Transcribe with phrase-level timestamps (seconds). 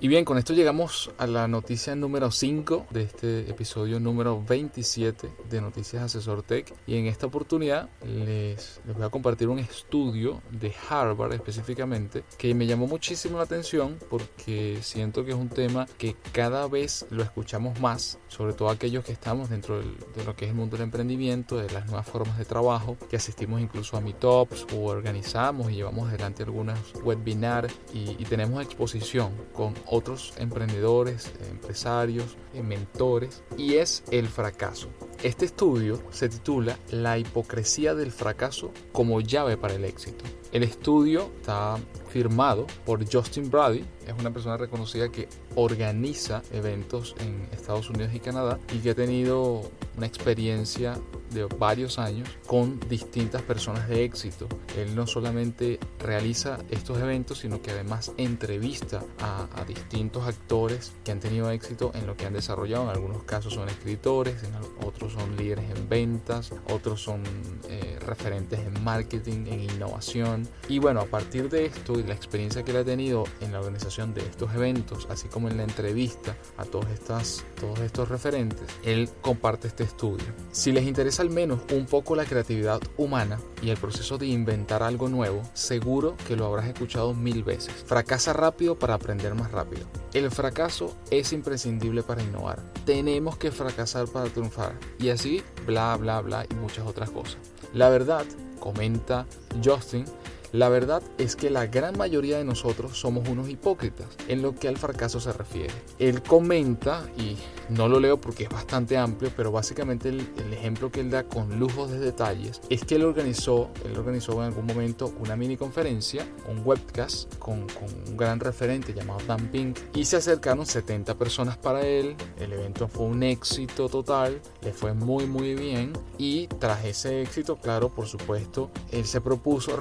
[0.00, 5.28] Y bien, con esto llegamos a la noticia número 5 de este episodio número 27
[5.50, 6.72] de Noticias Asesor Tech.
[6.86, 12.54] Y en esta oportunidad les, les, voy a compartir un estudio de Harvard específicamente que
[12.54, 17.24] me llamó muchísimo la atención porque siento que es un tema que cada vez lo
[17.24, 20.76] escuchamos más, sobre todo aquellos que estamos dentro del, de lo que es el mundo
[20.76, 25.72] del emprendimiento, de las nuevas formas de trabajo, que asistimos incluso a meetups o organizamos
[25.72, 33.42] y llevamos adelante algunos webinars y, y tenemos exposición con otros emprendedores, empresarios, eh, mentores,
[33.56, 34.88] y es el fracaso.
[35.22, 40.24] Este estudio se titula La hipocresía del fracaso como llave para el éxito.
[40.52, 41.76] El estudio está
[42.08, 48.20] firmado por Justin Brady, es una persona reconocida que organiza eventos en Estados Unidos y
[48.20, 49.62] Canadá y que ha tenido
[49.96, 50.98] una experiencia
[51.30, 54.48] de varios años con distintas personas de éxito.
[54.76, 61.12] Él no solamente realiza estos eventos, sino que además entrevista a, a, distintos actores que
[61.12, 62.84] han tenido éxito en lo que han desarrollado.
[62.84, 64.52] En algunos casos son escritores, en
[64.86, 67.22] otros son líderes en ventas, otros son
[67.68, 70.48] eh, referentes en marketing, en innovación.
[70.68, 73.60] Y bueno, a partir de esto y la experiencia que él ha tenido en la
[73.60, 78.68] organización de estos eventos, así como en la entrevista a todos, estas, todos estos referentes,
[78.84, 80.26] él comparte este estudio.
[80.52, 84.82] Si les interesa al menos un poco la creatividad humana y el proceso de inventar
[84.82, 87.72] algo nuevo, seguro que lo habrás escuchado mil veces.
[87.86, 89.86] Fracasa rápido para aprender más rápido.
[90.12, 92.62] El fracaso es imprescindible para innovar.
[92.84, 94.78] Tenemos que fracasar para triunfar.
[94.98, 97.38] Y así, bla, bla, bla y muchas otras cosas.
[97.74, 98.24] La verdad,
[98.58, 99.26] comenta
[99.64, 100.04] Justin,
[100.52, 104.68] la verdad es que la gran mayoría de nosotros somos unos hipócritas en lo que
[104.68, 105.74] al fracaso se refiere.
[105.98, 107.36] Él comenta, y
[107.68, 111.24] no lo leo porque es bastante amplio, pero básicamente el, el ejemplo que él da
[111.24, 115.56] con lujos de detalles es que él organizó, él organizó en algún momento una mini
[115.56, 121.14] conferencia, un webcast con, con un gran referente llamado Dan Pink y se acercaron 70
[121.16, 122.16] personas para él.
[122.38, 127.56] El evento fue un éxito total, le fue muy muy bien y tras ese éxito,
[127.56, 129.76] claro, por supuesto, él se propuso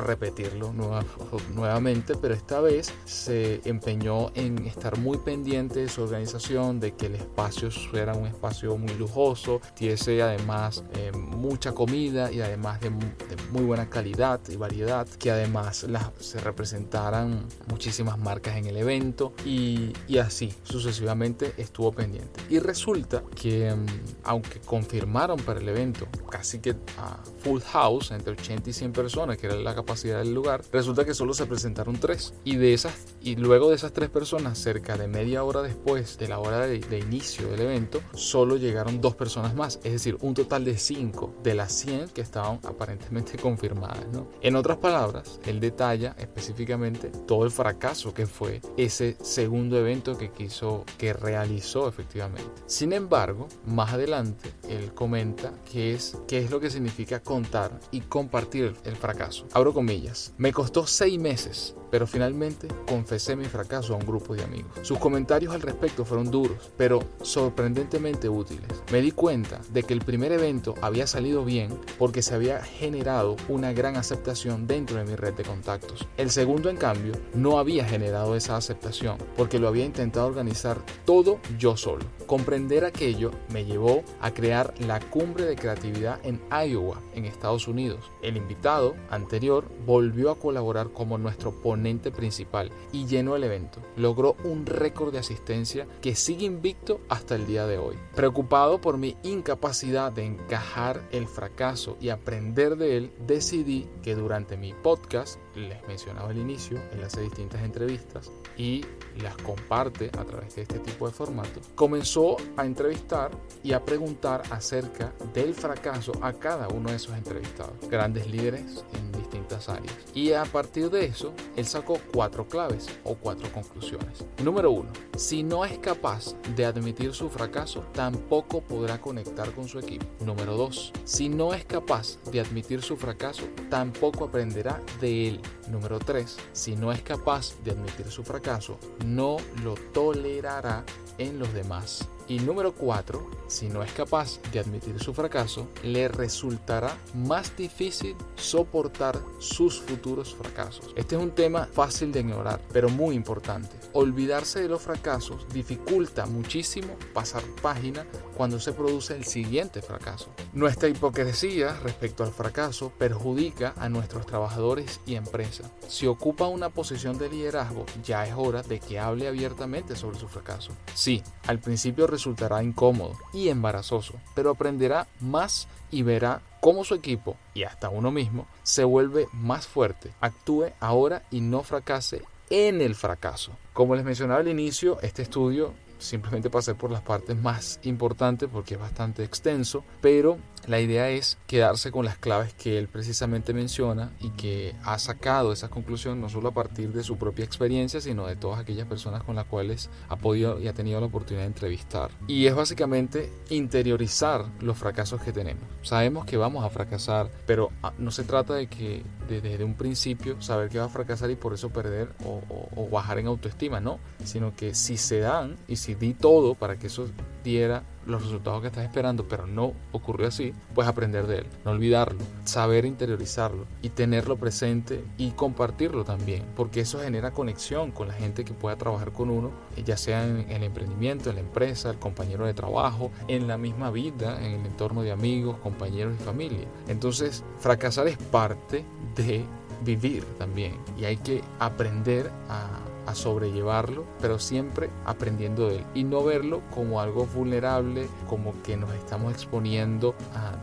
[0.57, 1.05] repetirlo nueva,
[1.53, 7.07] nuevamente, pero esta vez se empeñó en estar muy pendiente de su organización, de que
[7.07, 12.89] el espacio fuera un espacio muy lujoso, tuviese además eh, mucha comida y además de,
[12.89, 15.85] de, muy buena calidad y variedad, que además
[16.19, 22.41] se representaran muchísimas marcas en el evento y, y así sucesivamente estuvo pendiente.
[22.49, 23.85] Y resulta que um,
[24.23, 29.37] aunque confirmaron para el evento casi que a full house, entre 80 y 100 personas,
[29.37, 32.33] que era la capacidad del lugar, resulta que solo se presentaron tres.
[32.43, 36.27] Y de esas, y luego de esas tres personas, cerca de media hora después de
[36.27, 39.79] la hora de, inicio del evento, solo llegaron dos personas más.
[39.83, 44.07] Es decir, un total de cinco de las 100 que estaban aparentemente confirmadas.
[44.13, 44.27] ¿no?
[44.41, 50.31] En otras palabras, él detalla específicamente todo el fracaso que fue ese segundo evento que
[50.31, 52.49] quiso, que realizó efectivamente.
[52.67, 58.01] Sin embargo, más adelante, él comenta que es, qué es lo que significa contar y
[58.01, 59.47] compartir el fracaso.
[59.53, 60.33] Abro comillas.
[60.37, 64.71] Me costó seis meses, pero finalmente confesé mi fracaso a un grupo de amigos.
[64.81, 68.67] Sus comentarios al respecto fueron duros, pero sorprendentemente útiles.
[68.91, 73.35] Me di cuenta de que el primer evento había salido bien porque se había generado
[73.47, 76.07] una gran aceptación dentro de mi red de contactos.
[76.17, 81.39] El segundo, en cambio, no había generado esa aceptación porque lo había intentado organizar todo
[81.57, 82.05] yo solo.
[82.25, 88.11] Comprender aquello me llevó a crear la cumbre de creatividad en Iowa, en Estados Unidos.
[88.21, 91.76] El invitado anterior volvió a colaborar como nuestro ponente
[92.11, 93.81] principal y llenó el evento.
[93.95, 97.95] Logró un récord de asistencia que sigue invicto hasta el día de hoy.
[98.15, 104.57] Preocupado por mi incapacidad de encajar el fracaso y aprender de él, decidí que durante
[104.57, 108.83] mi podcast, les mencionaba al inicio, él hace distintas entrevistas y
[109.21, 113.31] las comparte a través de este tipo de formato, comenzó a entrevistar
[113.63, 119.11] y a preguntar acerca del fracaso a cada uno de esos entrevistados, grandes líderes en
[119.11, 119.95] distintas áreas.
[120.13, 121.33] Y a partir de eso,
[121.67, 124.25] sacó cuatro claves o cuatro conclusiones.
[124.43, 129.79] Número uno, si no es capaz de admitir su fracaso, tampoco podrá conectar con su
[129.79, 130.05] equipo.
[130.25, 135.41] Número dos, si no es capaz de admitir su fracaso, tampoco aprenderá de él.
[135.69, 140.83] Número tres, si no es capaz de admitir su fracaso, no lo tolerará
[141.17, 142.07] en los demás.
[142.29, 148.17] Y número 4, si no es capaz de admitir su fracaso, le resultará más difícil
[148.35, 150.93] soportar sus futuros fracasos.
[150.97, 153.77] Este es un tema fácil de ignorar, pero muy importante.
[153.93, 160.29] Olvidarse de los fracasos dificulta muchísimo pasar página cuando se produce el siguiente fracaso.
[160.51, 165.71] Nuestra hipocresía respecto al fracaso perjudica a nuestros trabajadores y empresas.
[165.87, 170.27] Si ocupa una posición de liderazgo, ya es hora de que hable abiertamente sobre su
[170.27, 170.73] fracaso.
[170.93, 177.37] Sí, al principio resultará incómodo y embarazoso, pero aprenderá más y verá cómo su equipo
[177.53, 180.11] y hasta uno mismo se vuelve más fuerte.
[180.19, 183.51] Actúe ahora y no fracase en el fracaso.
[183.71, 188.73] Como les mencionaba al inicio, este estudio simplemente pasé por las partes más importantes porque
[188.73, 194.11] es bastante extenso, pero la idea es quedarse con las claves que él precisamente menciona
[194.19, 198.27] y que ha sacado esa conclusión no solo a partir de su propia experiencia, sino
[198.27, 201.47] de todas aquellas personas con las cuales ha podido y ha tenido la oportunidad de
[201.47, 202.11] entrevistar.
[202.27, 205.63] Y es básicamente interiorizar los fracasos que tenemos.
[205.83, 210.41] Sabemos que vamos a fracasar, pero ah, no se trata de que desde un principio
[210.41, 212.41] saber que va a fracasar y por eso perder o,
[212.75, 216.77] o bajar en autoestima, no, sino que si se dan y si di todo para
[216.77, 217.07] que eso
[217.43, 221.71] diera los resultados que estás esperando, pero no ocurrió así, pues aprender de él, no
[221.71, 228.13] olvidarlo, saber interiorizarlo y tenerlo presente y compartirlo también, porque eso genera conexión con la
[228.13, 229.51] gente que pueda trabajar con uno,
[229.85, 233.91] ya sea en el emprendimiento, en la empresa, el compañero de trabajo, en la misma
[233.91, 236.67] vida, en el entorno de amigos, compañeros y familia.
[236.87, 239.45] Entonces, fracasar es parte de
[239.83, 246.03] vivir también y hay que aprender a a sobrellevarlo, pero siempre aprendiendo de él y
[246.03, 250.13] no verlo como algo vulnerable, como que nos estamos exponiendo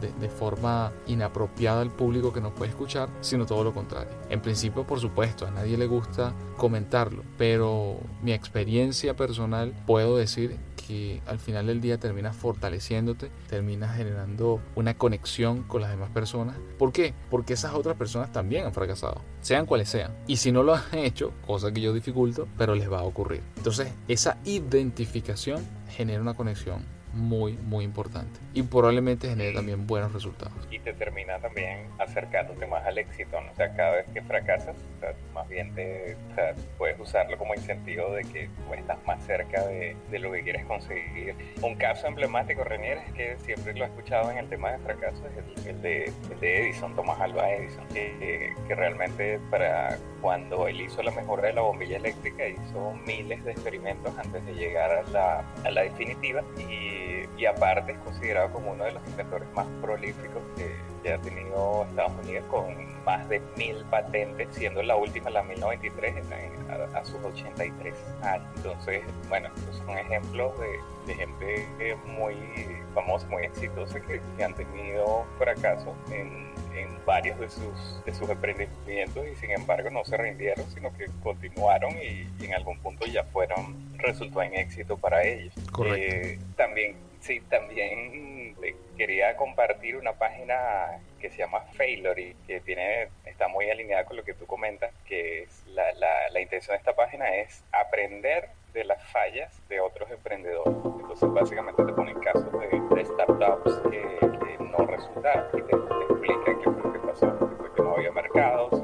[0.01, 4.13] de, de, forma inapropiada al público que nos puede escuchar, sino todo lo contrario.
[4.29, 10.59] En principio, por supuesto, a nadie le gusta comentarlo, pero mi experiencia personal puedo decir
[10.87, 16.57] que al final del día terminas fortaleciéndote, terminas generando una conexión con las demás personas.
[16.79, 17.15] ¿Por qué?
[17.31, 20.13] Porque esas otras personas también han fracasado, sean cuales sean.
[20.27, 23.43] Y si no lo han hecho, cosa que yo dificulto, pero les va a ocurrir.
[23.57, 26.85] Entonces, esa identificación genera una conexión
[27.15, 28.41] muy, muy importante.
[28.53, 30.55] Y probablemente genere también buenos resultados.
[30.71, 33.51] Y te termina también acercándote más al éxito, ¿no?
[33.51, 34.77] O sea, cada vez que fracasas,
[35.33, 36.17] más bien te,
[36.79, 40.65] puedes usarlo como incentivo de que pues, estás más cerca de, de, lo que quieres
[40.67, 41.35] conseguir.
[41.63, 45.25] Un caso emblemático, Renier, es que siempre lo he escuchado en el tema de fracasos,
[45.37, 51.03] es el, de, de, Edison, Tomás Alba Edison, que, que realmente para cuando él hizo
[51.03, 55.45] la mejora de la bombilla eléctrica, hizo miles de experimentos antes de llegar a la,
[55.65, 57.04] a la definitiva y
[57.37, 62.13] y, aparte es considerado como uno de los inventores más prolíficos que, ha tenido Estados
[62.25, 66.15] Unidos con más de mil patentes, siendo la última la 1093
[66.95, 68.49] a, sus 83 años.
[68.57, 72.35] Entonces, bueno, estos son ejemplos de, de gente muy
[72.95, 78.29] famosa, muy exitosa que, que han tenido fracasos en en varios de sus, de sus
[78.29, 83.25] emprendimientos y sin embargo no se rindieron, sino que continuaron y, en algún punto ya
[83.25, 85.55] fueron, resultó en éxito para ellos.
[85.87, 88.57] Eh, también, sí, también
[88.97, 94.25] quería compartir una página que se llama Failory, que tiene, está muy alineada con lo
[94.25, 98.85] que tú comentas, que es la, la, la intención de esta página es aprender de
[98.85, 100.75] las fallas de otros emprendedores.
[100.75, 105.77] Entonces básicamente te ponen casos de, startups que, que, no resultaron y te,
[108.35, 108.81] no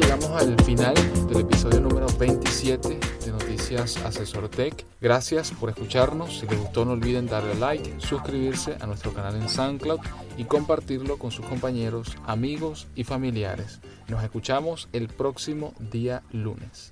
[0.00, 0.94] llegamos al final
[1.28, 4.84] del episodio número 27 de Noticias Asesor Tech.
[5.00, 6.40] Gracias por escucharnos.
[6.40, 10.00] Si les gustó, no olviden darle like, suscribirse a nuestro canal en SoundCloud
[10.38, 13.80] y compartirlo con sus compañeros, amigos y familiares.
[14.08, 16.88] Nos escuchamos el próximo día lunes.